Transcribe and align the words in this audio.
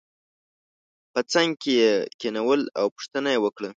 په 1.13 1.19
څنګ 1.33 1.51
کې 1.61 1.71
یې 1.81 1.93
کېنول 2.21 2.61
او 2.79 2.85
پوښتنه 2.95 3.29
یې 3.33 3.39
وکړه. 3.45 3.69